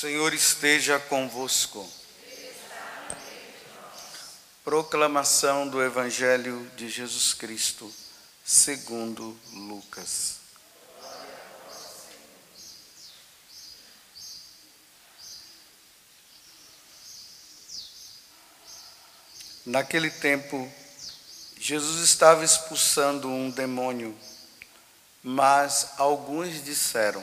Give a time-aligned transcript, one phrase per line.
[0.00, 1.86] Senhor esteja convosco.
[4.64, 7.92] Proclamação do Evangelho de Jesus Cristo,
[8.42, 10.36] segundo Lucas.
[19.66, 20.72] Naquele tempo,
[21.58, 24.18] Jesus estava expulsando um demônio,
[25.22, 27.22] mas alguns disseram: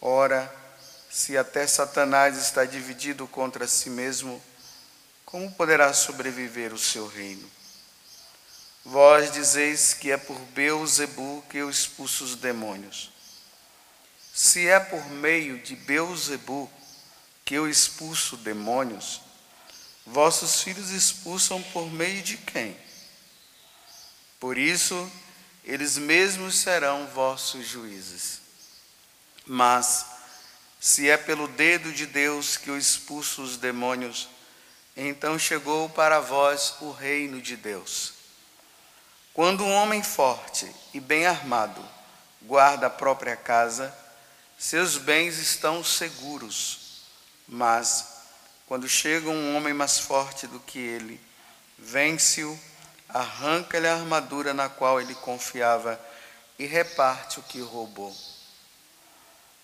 [0.00, 0.50] Ora,
[1.10, 4.42] se até Satanás está dividido contra si mesmo,
[5.26, 7.50] como poderá sobreviver o seu reino?
[8.82, 13.12] Vós dizeis que é por Beuzebu que eu expulso os demônios.
[14.32, 16.70] Se é por meio de Beuzebu
[17.44, 19.20] que eu expulso demônios,
[20.06, 22.74] vossos filhos expulsam por meio de quem?
[24.38, 25.10] Por isso,
[25.62, 28.39] eles mesmos serão vossos juízes.
[29.52, 30.06] Mas,
[30.78, 34.28] se é pelo dedo de Deus que eu expulso os demônios,
[34.96, 38.12] então chegou para vós o reino de Deus.
[39.34, 41.84] Quando um homem forte e bem armado
[42.42, 43.92] guarda a própria casa,
[44.56, 47.02] seus bens estão seguros.
[47.48, 48.06] Mas,
[48.68, 51.20] quando chega um homem mais forte do que ele,
[51.76, 52.56] vence-o,
[53.08, 56.00] arranca-lhe a armadura na qual ele confiava
[56.56, 58.29] e reparte o que roubou.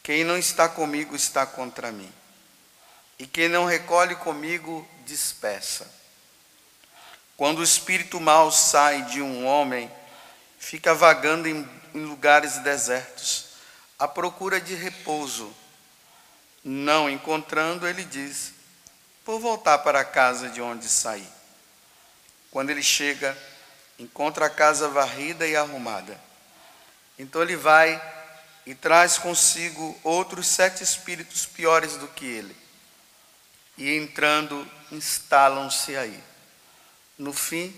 [0.07, 2.13] Quem não está comigo está contra mim.
[3.19, 5.85] E quem não recolhe comigo, dispersa.
[7.37, 9.91] Quando o espírito mau sai de um homem,
[10.61, 13.49] fica vagando em, em lugares desertos,
[13.99, 15.53] à procura de repouso.
[16.63, 18.53] Não encontrando, ele diz:
[19.25, 21.29] Vou voltar para a casa de onde saí.
[22.53, 23.37] Quando ele chega,
[23.99, 26.17] encontra a casa varrida e arrumada.
[27.19, 28.01] Então ele vai
[28.67, 32.57] e traz consigo outros sete espíritos piores do que ele.
[33.79, 36.23] E entrando, instalam-se aí.
[37.17, 37.75] No fim,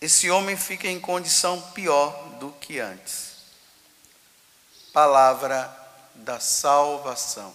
[0.00, 3.38] esse homem fica em condição pior do que antes.
[4.92, 5.68] Palavra
[6.14, 7.52] da salvação.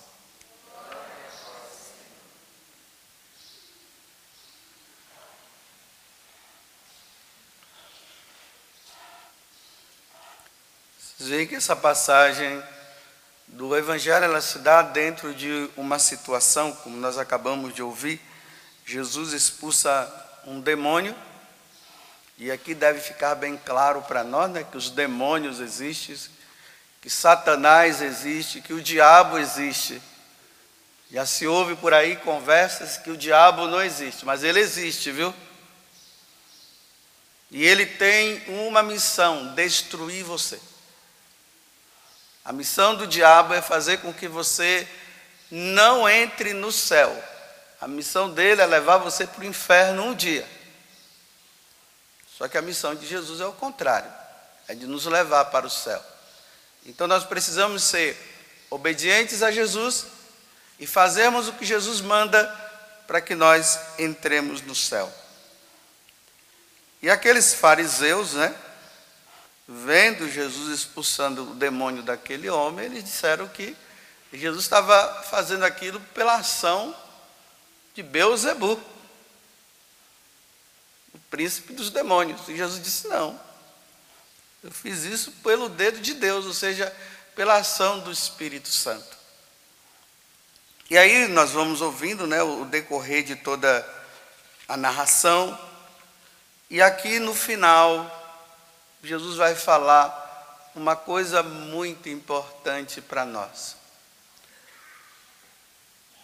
[11.24, 12.62] Vocês que essa passagem
[13.48, 18.20] do Evangelho ela se dá dentro de uma situação, como nós acabamos de ouvir.
[18.86, 20.12] Jesus expulsa
[20.46, 21.16] um demônio,
[22.38, 26.18] e aqui deve ficar bem claro para nós né, que os demônios existem,
[27.02, 30.02] que Satanás existe, que o diabo existe.
[31.10, 35.34] Já se ouve por aí conversas que o diabo não existe, mas ele existe, viu?
[37.50, 40.60] E ele tem uma missão: destruir você.
[42.46, 44.88] A missão do diabo é fazer com que você
[45.50, 47.12] não entre no céu.
[47.80, 50.48] A missão dele é levar você para o inferno um dia.
[52.38, 54.12] Só que a missão de Jesus é o contrário,
[54.68, 56.04] é de nos levar para o céu.
[56.86, 58.18] Então nós precisamos ser
[58.70, 60.08] obedientes a Jesus
[60.80, 62.44] e fazermos o que Jesus manda
[63.08, 65.12] para que nós entremos no céu.
[67.02, 68.56] E aqueles fariseus, né,
[69.74, 73.76] vendo Jesus expulsando o demônio daquele homem, eles disseram que
[74.32, 76.96] Jesus estava fazendo aquilo pela ação
[77.94, 78.80] de Beuzebu,
[81.14, 82.48] o príncipe dos demônios.
[82.48, 83.40] E Jesus disse: Não,
[84.64, 86.94] eu fiz isso pelo dedo de Deus, ou seja,
[87.36, 89.18] pela ação do Espírito Santo.
[90.90, 93.88] E aí nós vamos ouvindo né, o decorrer de toda
[94.68, 95.58] a narração,
[96.70, 98.23] e aqui no final
[99.04, 103.76] Jesus vai falar uma coisa muito importante para nós.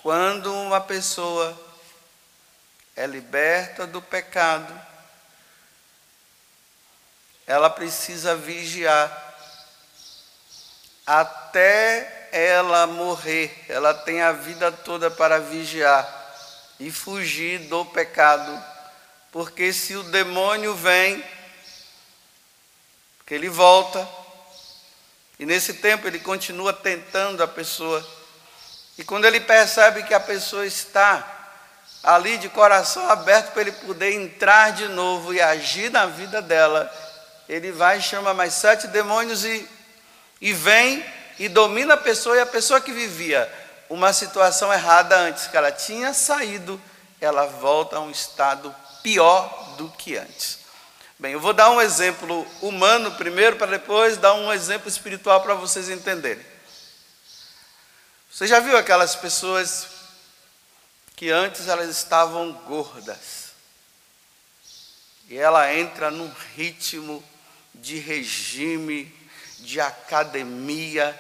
[0.02, 1.60] Quando uma pessoa
[2.96, 4.74] é liberta do pecado,
[7.46, 9.12] ela precisa vigiar
[11.06, 13.66] até ela morrer.
[13.68, 16.08] Ela tem a vida toda para vigiar
[16.80, 18.64] e fugir do pecado,
[19.34, 21.22] porque se o demônio vem,
[23.30, 24.10] que ele volta,
[25.38, 28.04] e nesse tempo ele continua tentando a pessoa,
[28.98, 31.26] E quando ele percebe que a pessoa está
[32.04, 36.92] ali de coração aberto para ele poder entrar de novo e agir na vida dela,
[37.48, 39.66] ele vai chama mais sete demônios e,
[40.42, 41.06] e vem
[41.38, 43.50] e domina a pessoa, e a pessoa que vivia
[43.90, 46.82] uma situação errada antes, que ela tinha saído,
[47.22, 50.59] ela volta a um estado pior do que antes.
[51.22, 55.54] Bem, eu vou dar um exemplo humano primeiro, para depois dar um exemplo espiritual para
[55.54, 56.46] vocês entenderem.
[58.32, 59.86] Você já viu aquelas pessoas
[61.18, 63.50] que antes elas estavam gordas?
[65.28, 67.22] E ela entra num ritmo
[67.76, 69.14] de regime,
[69.58, 71.20] de academia,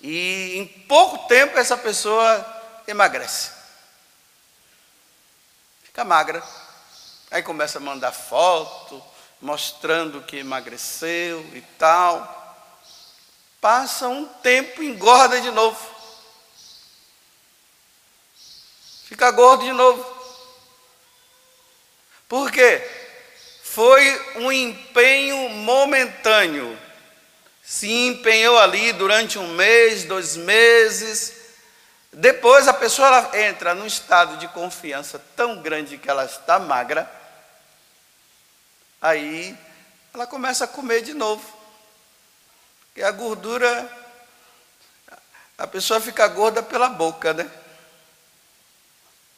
[0.00, 3.52] e em pouco tempo essa pessoa emagrece.
[5.84, 6.42] Fica magra.
[7.30, 9.00] Aí começa a mandar foto,
[9.40, 12.36] mostrando que emagreceu e tal.
[13.60, 15.78] Passa um tempo, engorda de novo.
[19.04, 20.04] Fica gordo de novo.
[22.28, 22.88] Por quê?
[23.62, 26.78] Foi um empenho momentâneo
[27.70, 31.32] se empenhou ali durante um mês, dois meses.
[32.12, 37.08] Depois a pessoa entra num estado de confiança tão grande que ela está magra.
[39.00, 39.56] Aí
[40.12, 41.44] ela começa a comer de novo.
[42.86, 43.90] Porque a gordura,
[45.56, 47.50] a pessoa fica gorda pela boca, né?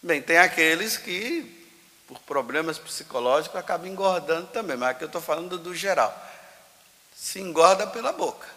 [0.02, 1.68] Bem, tem aqueles que,
[2.08, 6.30] por problemas psicológicos, acabam engordando também, mas aqui eu estou falando do geral
[7.22, 8.48] se engorda pela boca.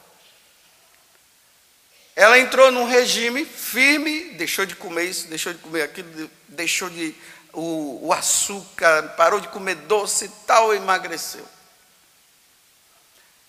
[2.16, 7.13] Ela entrou num regime firme, deixou de comer isso, deixou de comer aquilo, deixou de
[7.56, 11.48] o, o açúcar, parou de comer doce e tal, emagreceu.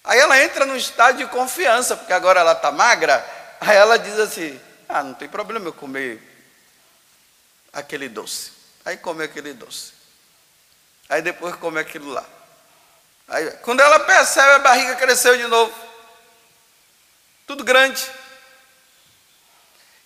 [0.05, 3.25] Aí ela entra num estado de confiança, porque agora ela está magra,
[3.61, 6.23] aí ela diz assim: ah, não tem problema eu comer
[7.73, 8.53] aquele doce.
[8.85, 9.93] Aí come aquele doce.
[11.09, 12.25] Aí depois come aquilo lá.
[13.29, 15.75] Aí, quando ela percebe, a barriga cresceu de novo.
[17.47, 18.09] Tudo grande.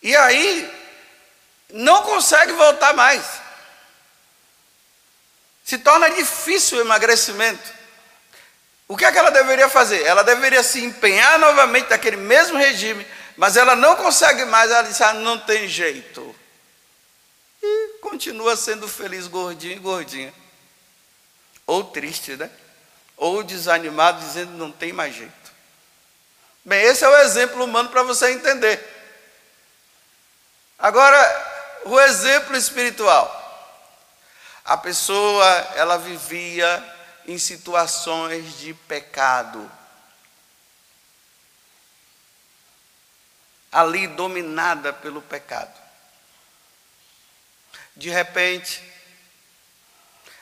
[0.03, 0.81] E aí,
[1.69, 3.40] não consegue voltar mais.
[5.71, 7.73] Se torna difícil o emagrecimento.
[8.89, 10.03] O que é que ela deveria fazer?
[10.03, 13.07] Ela deveria se empenhar novamente naquele mesmo regime,
[13.37, 14.69] mas ela não consegue mais.
[14.69, 16.35] Ela diz: ah, não tem jeito.
[17.63, 20.35] E continua sendo feliz, gordinho e gordinha.
[21.69, 22.51] Ou triste, né?
[23.17, 25.53] ou desanimado, dizendo não tem mais jeito.
[26.65, 28.85] Bem, esse é o exemplo humano para você entender.
[30.77, 33.40] Agora, o exemplo espiritual.
[34.65, 36.97] A pessoa, ela vivia
[37.27, 39.71] em situações de pecado.
[43.73, 45.79] Ali dominada pelo pecado.
[47.97, 48.83] De repente,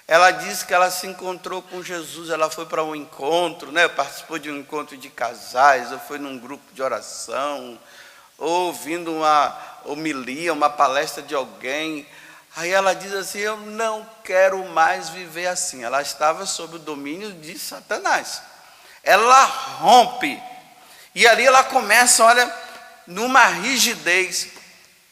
[0.07, 3.87] ela disse que ela se encontrou com Jesus, ela foi para um encontro, né?
[3.89, 7.79] participou de um encontro de casais, ou foi num grupo de oração,
[8.39, 9.55] ou ouvindo uma
[9.85, 12.07] homilia, uma palestra de alguém.
[12.59, 15.85] Aí ela diz assim: Eu não quero mais viver assim.
[15.85, 18.43] Ela estava sob o domínio de Satanás.
[19.01, 20.43] Ela rompe.
[21.15, 22.53] E ali ela começa, olha,
[23.07, 24.49] numa rigidez,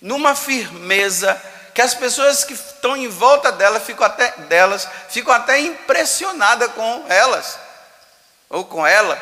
[0.01, 1.41] numa firmeza
[1.73, 7.07] que as pessoas que estão em volta dela ficam até, delas ficam até impressionadas com
[7.09, 7.57] elas,
[8.51, 9.17] ou com ela.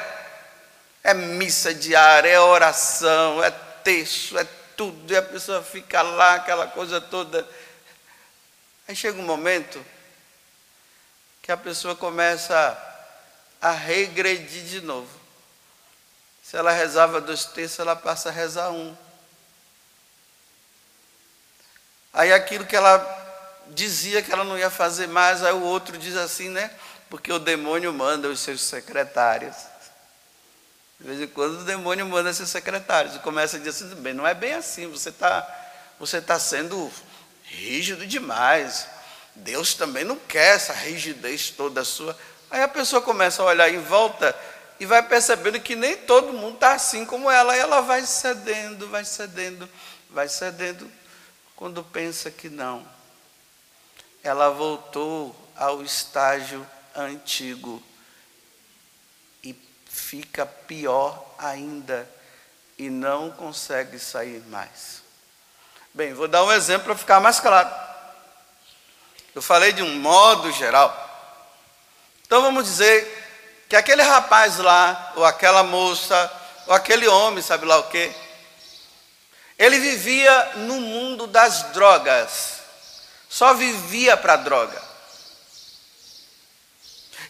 [1.03, 3.51] É missa diária, é oração, é
[3.83, 7.47] texto, é tudo, e a pessoa fica lá, aquela coisa toda.
[8.87, 9.85] Aí chega um momento
[11.43, 12.79] que a pessoa começa
[13.61, 15.09] a regredir de novo.
[16.43, 18.95] Se ela rezava dois terços, ela passa a rezar um.
[22.13, 23.23] Aí aquilo que ela
[23.69, 26.71] dizia que ela não ia fazer mais, aí o outro diz assim, né?
[27.09, 29.57] Porque o demônio manda os seus secretários.
[31.01, 34.15] De vez em quando o demônio manda seus secretários e começa a dizer assim, bem,
[34.15, 35.61] não é bem assim, você está
[35.99, 36.93] você tá sendo
[37.55, 38.87] rígido demais.
[39.35, 42.17] Deus também não quer essa rigidez toda sua.
[42.51, 44.37] Aí a pessoa começa a olhar em volta
[44.79, 48.89] e vai percebendo que nem todo mundo está assim como ela, e ela vai cedendo,
[48.89, 49.69] vai cedendo,
[50.11, 50.91] vai cedendo
[51.57, 52.87] quando pensa que não,
[54.23, 57.83] ela voltou ao estágio antigo
[59.43, 59.57] e
[59.87, 62.09] fica pior ainda
[62.77, 65.04] e não consegue sair mais.
[65.97, 67.73] Bem, vou dar um exemplo para ficar mais claro.
[69.33, 70.93] Eu falei de um modo geral.
[72.27, 76.33] Então vamos dizer que aquele rapaz lá, ou aquela moça,
[76.67, 78.13] ou aquele homem, sabe lá o quê?
[79.57, 82.55] Ele vivia no mundo das drogas,
[83.29, 84.83] só vivia para droga.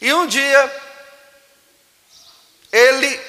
[0.01, 0.83] E um dia,
[2.73, 3.21] ele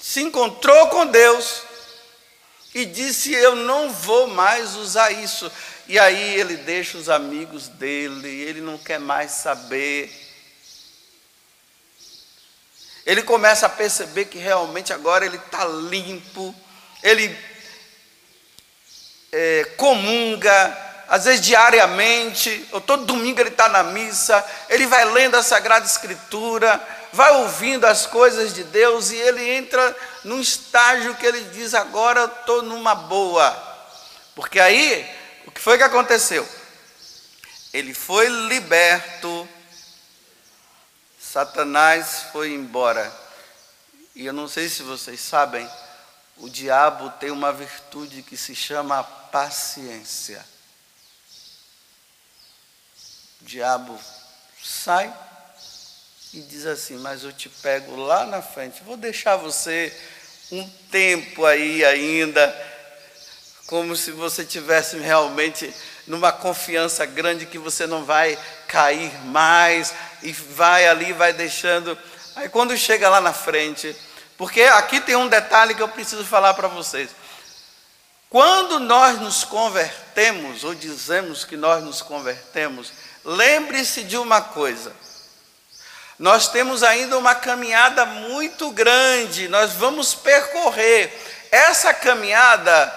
[0.00, 1.67] se encontrou com Deus
[2.74, 5.50] e disse: Eu não vou mais usar isso.
[5.86, 10.12] E aí ele deixa os amigos dele, ele não quer mais saber.
[13.06, 16.54] Ele começa a perceber que realmente agora ele está limpo,
[17.02, 17.34] ele
[19.32, 25.36] é, comunga, às vezes diariamente, ou todo domingo ele está na missa, ele vai lendo
[25.36, 31.26] a Sagrada Escritura, vai ouvindo as coisas de Deus e ele entra num estágio que
[31.26, 33.50] ele diz: agora estou numa boa.
[34.34, 35.08] Porque aí,
[35.46, 36.48] o que foi que aconteceu?
[37.72, 39.48] Ele foi liberto,
[41.20, 43.12] Satanás foi embora.
[44.14, 45.68] E eu não sei se vocês sabem,
[46.38, 50.44] o diabo tem uma virtude que se chama paciência.
[53.40, 53.98] O diabo
[54.62, 55.12] sai
[56.38, 59.92] e diz assim: Mas eu te pego lá na frente, vou deixar você
[60.50, 62.54] um tempo aí ainda,
[63.66, 65.72] como se você tivesse realmente
[66.06, 69.92] numa confiança grande que você não vai cair mais,
[70.22, 71.98] e vai ali, vai deixando.
[72.36, 73.94] Aí quando chega lá na frente,
[74.36, 77.10] porque aqui tem um detalhe que eu preciso falar para vocês.
[78.30, 82.92] Quando nós nos convertemos, ou dizemos que nós nos convertemos,
[83.24, 84.92] lembre-se de uma coisa
[86.18, 91.12] nós temos ainda uma caminhada muito grande, nós vamos percorrer.
[91.50, 92.92] Essa caminhada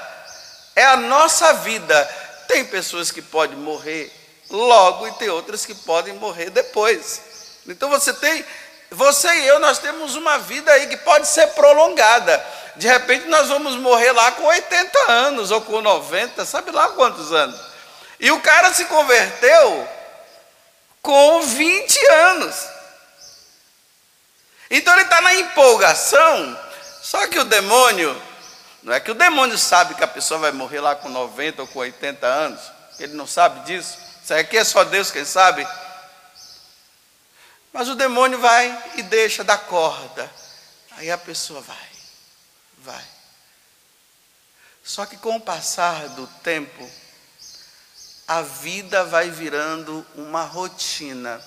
[0.75, 2.03] é a nossa vida.
[2.47, 4.11] Tem pessoas que podem morrer
[4.49, 7.21] logo e tem outras que podem morrer depois.
[7.67, 8.43] Então você tem,
[8.89, 12.43] você e eu, nós temos uma vida aí que pode ser prolongada.
[12.75, 17.31] De repente nós vamos morrer lá com 80 anos ou com 90, sabe lá quantos
[17.31, 17.59] anos.
[18.19, 19.87] E o cara se converteu
[21.03, 22.80] com 20 anos.
[24.71, 26.57] Então ele está na empolgação,
[27.01, 28.19] só que o demônio,
[28.81, 31.67] não é que o demônio sabe que a pessoa vai morrer lá com 90 ou
[31.67, 32.61] com 80 anos,
[32.97, 35.67] ele não sabe disso, isso aqui é só Deus quem sabe.
[37.73, 40.31] Mas o demônio vai e deixa da corda,
[40.91, 41.89] aí a pessoa vai,
[42.77, 43.03] vai.
[44.81, 46.89] Só que com o passar do tempo,
[48.25, 51.43] a vida vai virando uma rotina.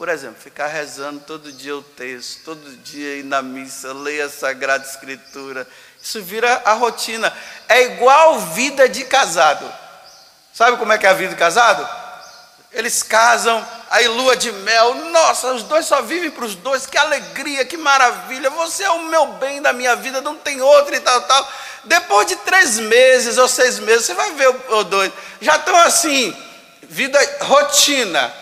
[0.00, 4.30] Por exemplo, ficar rezando todo dia o texto, todo dia ir na missa, ler a
[4.30, 5.68] Sagrada Escritura.
[6.02, 7.30] Isso vira a rotina.
[7.68, 9.70] É igual vida de casado.
[10.54, 11.86] Sabe como é que é a vida de casado?
[12.72, 16.96] Eles casam, aí lua de mel, nossa, os dois só vivem para os dois, que
[16.96, 21.00] alegria, que maravilha, você é o meu bem da minha vida, não tem outro e
[21.00, 21.46] tal, tal.
[21.84, 26.34] Depois de três meses ou seis meses, você vai ver o dois, já estão assim,
[26.88, 28.40] vida rotina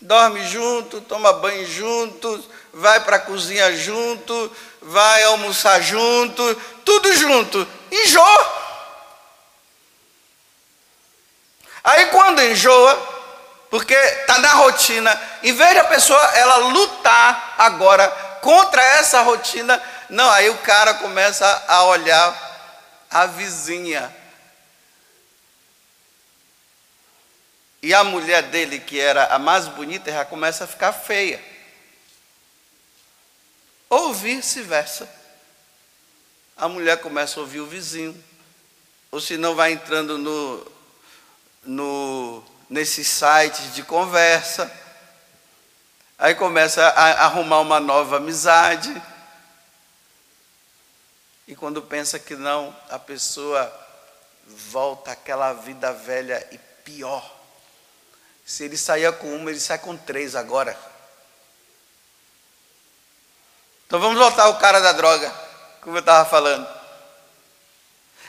[0.00, 4.50] dorme junto, toma banho junto, vai para a cozinha junto,
[4.82, 7.66] vai almoçar junto, tudo junto.
[7.90, 8.68] Enjoa.
[11.82, 12.96] Aí quando enjoa,
[13.70, 18.08] porque está na rotina, em vez a pessoa ela lutar agora
[18.40, 22.48] contra essa rotina, não, aí o cara começa a olhar
[23.10, 24.14] a vizinha
[27.82, 31.42] E a mulher dele, que era a mais bonita, já começa a ficar feia.
[33.88, 35.08] Ou vice-versa.
[36.56, 38.24] A mulher começa a ouvir o vizinho.
[39.12, 40.72] Ou se não vai entrando no,
[41.62, 44.70] no, nesses sites de conversa.
[46.18, 49.00] Aí começa a arrumar uma nova amizade.
[51.46, 53.72] E quando pensa que não, a pessoa
[54.44, 57.37] volta àquela vida velha e pior.
[58.48, 60.74] Se ele saía com uma, ele sai com três agora.
[63.86, 65.30] Então vamos voltar ao cara da droga,
[65.82, 66.66] como eu estava falando.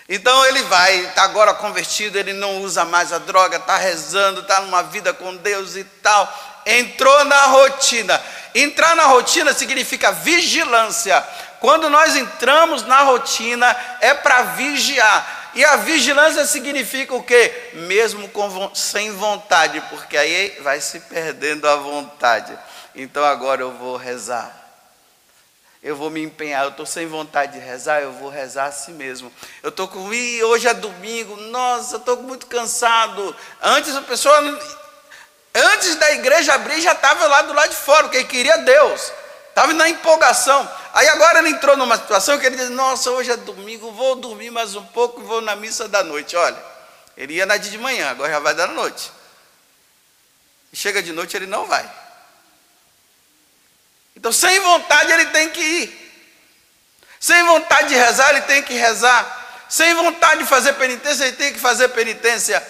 [0.09, 4.59] Então ele vai, está agora convertido, ele não usa mais a droga, está rezando, está
[4.59, 6.61] numa vida com Deus e tal.
[6.65, 8.21] Entrou na rotina.
[8.53, 11.25] Entrar na rotina significa vigilância.
[11.61, 15.38] Quando nós entramos na rotina, é para vigiar.
[15.55, 17.71] E a vigilância significa o quê?
[17.73, 22.57] Mesmo com, sem vontade, porque aí vai se perdendo a vontade.
[22.95, 24.55] Então agora eu vou rezar.
[25.81, 28.91] Eu vou me empenhar, eu estou sem vontade de rezar, eu vou rezar a si
[28.91, 29.31] mesmo.
[29.63, 33.33] Eu estou com, Ih, hoje é domingo, nossa, estou muito cansado.
[33.61, 34.37] Antes a pessoa,
[35.55, 39.11] antes da igreja abrir, já estava lá do lado de fora, porque queria Deus.
[39.47, 40.69] Estava na empolgação.
[40.99, 44.49] Aí agora ele entrou numa situação que ele diz: Nossa, hoje é domingo, vou dormir
[44.49, 46.35] mais um pouco e vou na missa da noite.
[46.35, 46.61] Olha,
[47.15, 49.09] ele ia na de manhã, agora já vai dar na noite.
[50.73, 51.89] Chega de noite, ele não vai.
[54.13, 56.11] Então, sem vontade, ele tem que ir.
[57.17, 59.67] Sem vontade de rezar, ele tem que rezar.
[59.69, 62.61] Sem vontade de fazer penitência, ele tem que fazer penitência.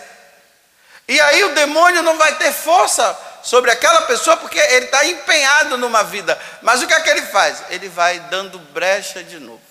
[1.08, 5.78] E aí o demônio não vai ter força sobre aquela pessoa porque ele está empenhado
[5.78, 6.40] numa vida.
[6.62, 7.64] Mas o que é que ele faz?
[7.70, 9.62] Ele vai dando brecha de novo.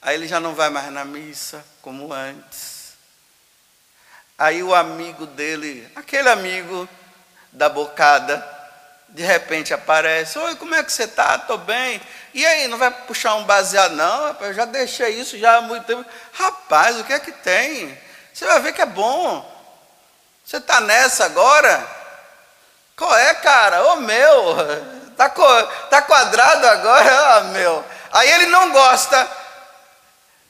[0.00, 2.94] Aí ele já não vai mais na missa como antes.
[4.36, 6.88] Aí o amigo dele, aquele amigo
[7.52, 8.44] da bocada,
[9.08, 11.36] de repente aparece: Oi, como é que você está?
[11.36, 12.00] Estou bem.
[12.34, 13.94] E aí, não vai puxar um baseado?
[13.94, 16.04] Não, eu já deixei isso já há muito tempo.
[16.32, 17.96] Rapaz, o que é que tem?
[18.32, 19.51] Você vai ver que é bom.
[20.52, 21.82] Você está nessa agora?
[22.94, 23.84] Qual é, cara?
[23.86, 24.54] Ô meu,
[25.10, 25.30] está
[25.88, 27.38] tá quadrado agora?
[27.38, 27.82] Ô meu.
[28.12, 29.30] Aí ele não gosta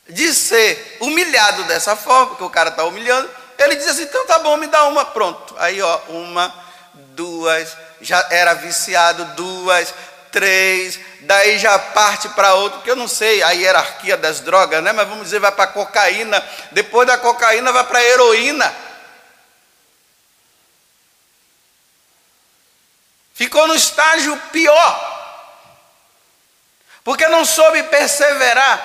[0.09, 3.30] de ser humilhado dessa forma, porque o cara está humilhando.
[3.56, 5.54] Ele diz assim: então tá bom, me dá uma, pronto.
[5.56, 6.52] Aí, ó, uma,
[6.94, 9.94] duas, já era viciado, duas,
[10.32, 14.90] três, daí já parte para outro, porque eu não sei a hierarquia das drogas, né?
[14.90, 18.90] Mas vamos dizer, vai para cocaína, depois da cocaína vai para heroína.
[23.42, 25.50] Ficou no estágio pior,
[27.02, 28.80] porque não soube perseverar.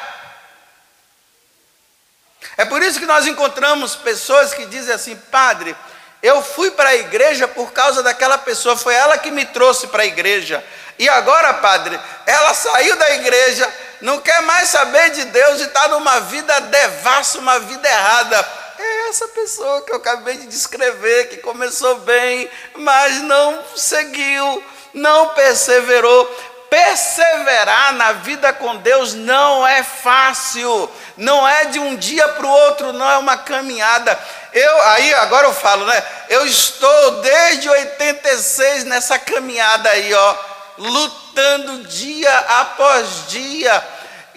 [2.58, 5.78] É por isso que nós encontramos pessoas que dizem assim, padre,
[6.24, 10.02] eu fui para a igreja por causa daquela pessoa, foi ela que me trouxe para
[10.02, 10.66] a igreja.
[10.98, 13.72] E agora, padre, ela saiu da igreja,
[14.02, 18.44] não quer mais saber de Deus e está numa vida devassa, uma vida errada.
[19.10, 26.26] Essa pessoa que eu acabei de descrever, que começou bem, mas não seguiu, não perseverou.
[26.70, 32.50] Perseverar na vida com Deus não é fácil, não é de um dia para o
[32.50, 34.20] outro, não é uma caminhada.
[34.52, 36.04] Eu aí agora eu falo, né?
[36.28, 40.36] Eu estou desde 86 nessa caminhada aí, ó,
[40.78, 43.82] lutando dia após dia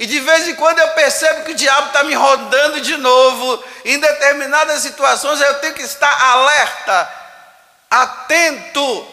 [0.00, 3.62] e de vez em quando eu percebo que o diabo está me rodando de novo.
[3.84, 7.12] Em determinadas situações eu tenho que estar alerta,
[7.90, 9.06] atento,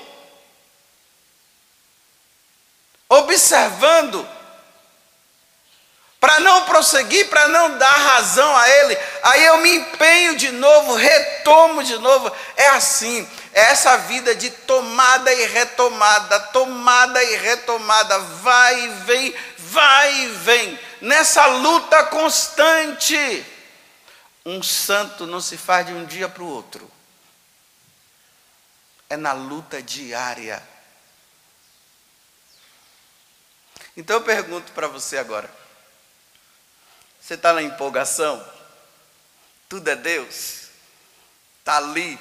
[3.09, 4.25] observando,
[6.21, 8.97] para não prosseguir, para não dar razão a ele.
[9.23, 12.31] Aí eu me empenho de novo, retomo de novo.
[12.55, 19.35] É assim, é essa vida de tomada e retomada, tomada e retomada, vai e vem,
[19.69, 23.45] vai e vem, nessa luta constante.
[24.45, 26.89] Um santo não se faz de um dia para o outro,
[29.09, 30.63] é na luta diária.
[33.95, 35.49] Então eu pergunto para você agora:
[37.19, 38.45] você está na empolgação?
[39.67, 40.69] Tudo é Deus?
[41.59, 42.17] Está ali?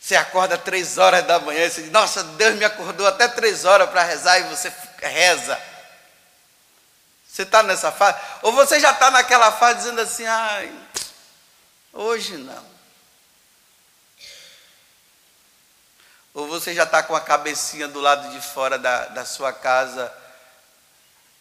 [0.00, 3.64] Você acorda três horas da manhã e você diz, nossa, Deus me acordou até três
[3.64, 5.71] horas para rezar e você reza.
[7.32, 8.20] Você está nessa fase?
[8.42, 10.70] Ou você já está naquela fase dizendo assim, ai,
[11.90, 12.62] hoje não.
[16.34, 20.12] Ou você já está com a cabecinha do lado de fora da, da sua casa,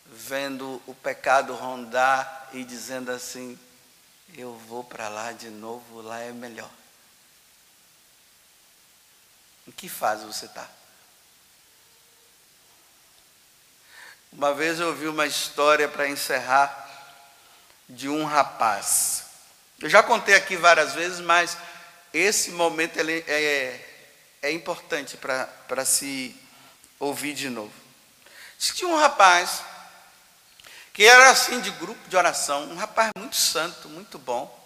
[0.06, 3.60] vendo o pecado rondar e dizendo assim:
[4.38, 6.72] eu vou para lá de novo, lá é melhor.
[9.68, 10.70] Em que fase você está?
[14.32, 16.90] Uma vez eu ouvi uma história para encerrar
[17.88, 19.26] de um rapaz.
[19.80, 21.58] Eu já contei aqui várias vezes, mas
[22.14, 23.80] esse momento ele é,
[24.42, 26.34] é importante para se
[26.98, 27.74] ouvir de novo.
[28.58, 29.64] Tinha um rapaz
[30.94, 34.60] que era assim de grupo de oração, um rapaz muito santo, muito bom.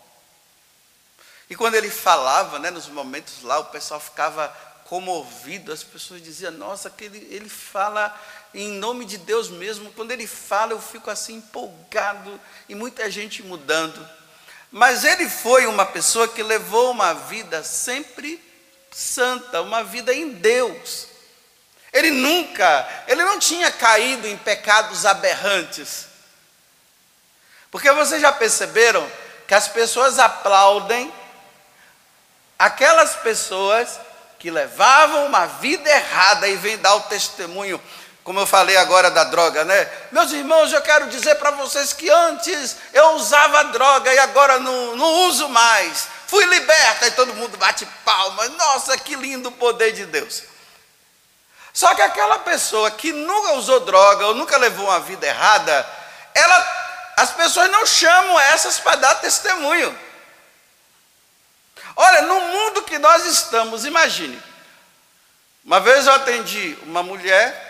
[1.50, 6.52] E quando ele falava, né, nos momentos lá, o pessoal ficava comovido, as pessoas diziam,
[6.52, 8.16] nossa, que ele, ele fala
[8.54, 9.92] em nome de Deus mesmo.
[9.92, 14.08] Quando ele fala, eu fico assim empolgado e muita gente mudando.
[14.72, 18.42] Mas ele foi uma pessoa que levou uma vida sempre
[18.92, 21.08] santa, uma vida em Deus.
[21.92, 26.08] Ele nunca, ele não tinha caído em pecados aberrantes.
[27.72, 29.10] Porque vocês já perceberam
[29.48, 31.12] que as pessoas aplaudem
[32.60, 34.00] aquelas pessoas
[34.40, 37.82] que levavam uma vida errada e vêm dar o testemunho
[38.26, 39.88] como eu falei agora da droga, né?
[40.12, 44.96] Meus irmãos, eu quero dizer para vocês que antes eu usava droga e agora não,
[44.96, 46.08] não uso mais.
[46.26, 48.50] Fui liberta e todo mundo bate palmas.
[48.54, 50.42] Nossa, que lindo poder de Deus.
[51.72, 55.88] Só que aquela pessoa que nunca usou droga ou nunca levou uma vida errada,
[56.34, 59.96] ela, as pessoas não chamam essas para dar testemunho.
[61.96, 64.42] Olha, no mundo que nós estamos, imagine.
[65.64, 67.66] Uma vez eu atendi uma mulher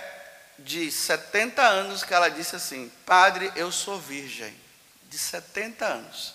[0.60, 4.54] de 70 anos que ela disse assim: Padre, eu sou virgem.
[5.04, 6.34] De 70 anos.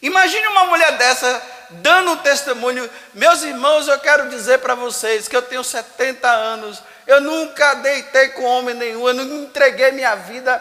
[0.00, 2.88] Imagine uma mulher dessa dando um testemunho.
[3.14, 6.82] Meus irmãos, eu quero dizer para vocês que eu tenho 70 anos.
[7.06, 9.06] Eu nunca deitei com homem nenhum.
[9.06, 10.60] Eu não entreguei minha vida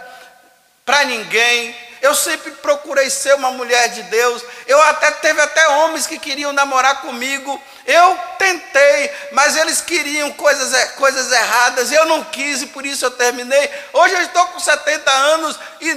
[0.86, 1.76] para ninguém.
[2.02, 4.44] Eu sempre procurei ser uma mulher de Deus.
[4.66, 7.62] Eu até teve até homens que queriam namorar comigo.
[7.86, 11.92] Eu tentei, mas eles queriam coisas, coisas erradas.
[11.92, 13.70] Eu não quis e por isso eu terminei.
[13.94, 15.90] Hoje eu estou com 70 anos e,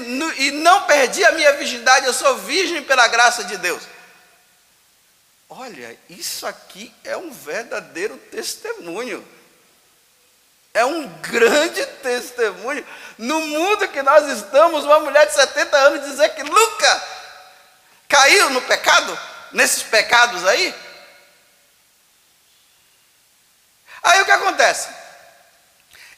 [0.47, 2.07] e não perdi a minha virgindade.
[2.07, 3.83] Eu sou virgem pela graça de Deus.
[5.49, 9.27] Olha, isso aqui é um verdadeiro testemunho.
[10.75, 12.85] É um grande testemunho.
[13.17, 17.03] No mundo que nós estamos, uma mulher de 70 anos dizer que nunca
[18.09, 19.17] caiu no pecado,
[19.53, 20.75] nesses pecados aí.
[24.03, 24.89] Aí o que acontece?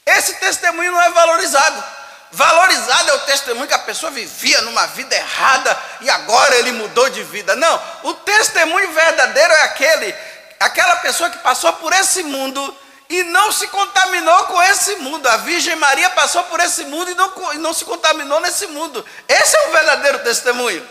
[0.03, 1.83] Esse testemunho não é valorizado.
[2.31, 7.09] Valorizado é o testemunho que a pessoa vivia numa vida errada e agora ele mudou
[7.11, 7.55] de vida.
[7.55, 10.15] Não, o testemunho verdadeiro é aquele,
[10.59, 12.75] aquela pessoa que passou por esse mundo
[13.09, 15.27] e não se contaminou com esse mundo.
[15.27, 19.05] A Virgem Maria passou por esse mundo e não, e não se contaminou nesse mundo.
[19.27, 20.87] Esse é o verdadeiro testemunho.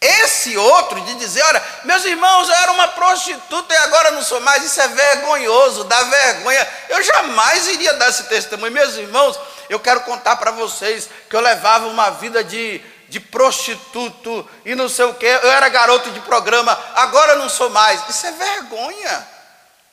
[0.00, 4.38] Esse outro de dizer, olha, meus irmãos, eu era uma prostituta e agora não sou
[4.40, 6.68] mais, isso é vergonhoso, dá vergonha.
[6.90, 8.70] Eu jamais iria dar esse testemunho.
[8.70, 9.38] Meus irmãos,
[9.70, 14.90] eu quero contar para vocês que eu levava uma vida de, de prostituto e não
[14.90, 18.06] sei o que, eu era garoto de programa, agora não sou mais.
[18.10, 19.33] Isso é vergonha.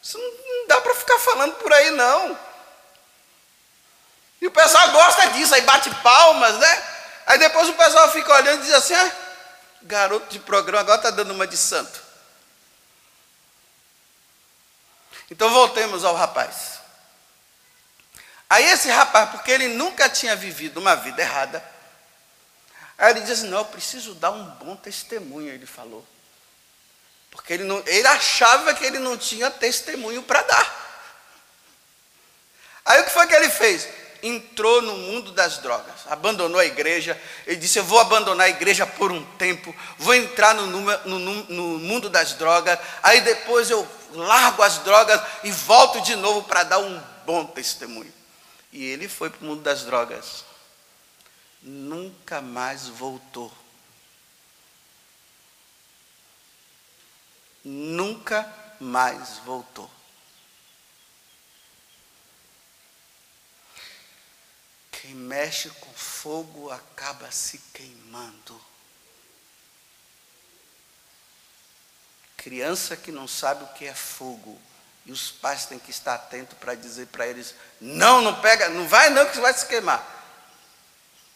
[0.02, 2.38] Isso não dá para ficar falando por aí, não.
[4.42, 6.84] E o pessoal gosta disso, aí bate palmas, né?
[7.28, 9.12] Aí depois o pessoal fica olhando e diz assim: ah,
[9.84, 12.02] garoto de programa agora está dando uma de santo.
[15.30, 16.82] Então voltemos ao rapaz.
[18.50, 21.64] Aí esse rapaz, porque ele nunca tinha vivido uma vida errada,
[22.98, 26.06] aí ele diz assim, não, eu preciso dar um bom testemunho, ele falou.
[27.32, 30.82] Porque ele, não, ele achava que ele não tinha testemunho para dar.
[32.86, 33.88] Aí o que foi que ele fez?
[34.22, 37.20] Entrou no mundo das drogas, abandonou a igreja.
[37.48, 41.80] Ele disse: Eu vou abandonar a igreja por um tempo, vou entrar no, no, no
[41.80, 42.78] mundo das drogas.
[43.02, 48.13] Aí depois eu largo as drogas e volto de novo para dar um bom testemunho.
[48.72, 50.46] E ele foi para o mundo das drogas.
[51.62, 53.52] Nunca mais voltou.
[57.63, 59.89] Nunca mais voltou.
[64.91, 68.60] Quem mexe com fogo acaba se queimando.
[72.38, 74.60] Criança que não sabe o que é fogo,
[75.06, 78.88] e os pais têm que estar atentos para dizer para eles: não, não pega, não
[78.88, 80.19] vai não que você vai se queimar.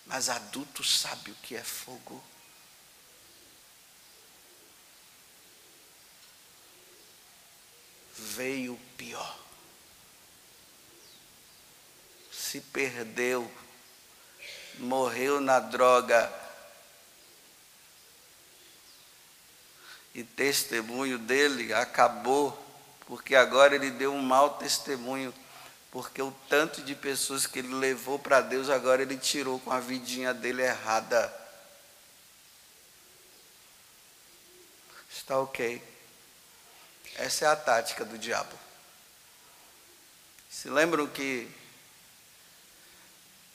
[0.05, 2.23] Mas adulto sabe o que é fogo.
[8.17, 9.39] Veio pior.
[12.32, 13.49] Se perdeu,
[14.80, 16.32] morreu na droga.
[20.13, 22.58] E testemunho dele acabou,
[23.06, 25.34] porque agora ele deu um mau testemunho,
[25.91, 29.80] porque o tanto de pessoas que ele levou para Deus, agora ele tirou com a
[29.80, 31.34] vidinha dele errada.
[35.12, 35.94] Está ok.
[37.15, 38.58] Essa é a tática do diabo.
[40.49, 41.49] Se lembram que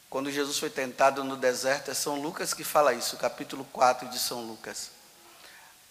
[0.09, 4.19] quando Jesus foi tentado no deserto, é São Lucas que fala isso, capítulo 4 de
[4.19, 4.91] São Lucas.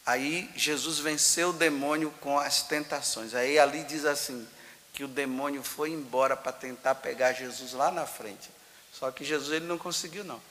[0.06, 3.34] Aí Jesus venceu o demônio com as tentações.
[3.34, 4.48] Aí ali diz assim:
[4.92, 8.50] que o demônio foi embora para tentar pegar Jesus lá na frente.
[8.92, 10.42] Só que Jesus ele não conseguiu, não.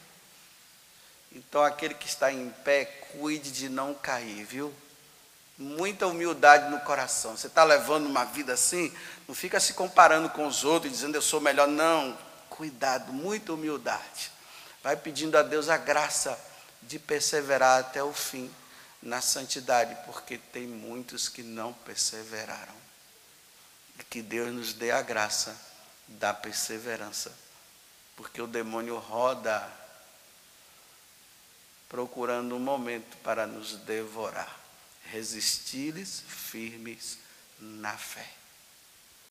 [1.31, 4.73] Então aquele que está em pé, cuide de não cair, viu?
[5.59, 7.37] Muita humildade no coração.
[7.37, 8.95] Você está levando uma vida assim,
[9.27, 11.67] não fica se comparando com os outros, dizendo eu sou melhor.
[11.67, 12.17] Não,
[12.49, 14.31] cuidado, muita humildade.
[14.83, 16.39] Vai pedindo a Deus a graça
[16.83, 18.51] de perseverar até o fim
[19.03, 22.79] na santidade, porque tem muitos que não perseveraram.
[23.99, 25.57] E que Deus nos dê a graça
[26.07, 27.33] da perseverança,
[28.17, 29.69] porque o demônio roda
[31.89, 34.58] procurando um momento para nos devorar
[35.13, 37.19] resistires firmes
[37.61, 38.38] na fé.